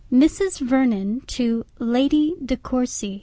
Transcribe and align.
XV 0.11 0.15
_Mrs. 0.17 0.61
Vernon 0.61 1.21
to 1.27 1.63
Lady 1.77 2.33
De 2.43 2.57
Courcy. 2.57 3.19